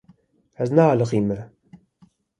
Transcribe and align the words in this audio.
Ez 0.65 0.69
nealiqîme. 0.75 1.37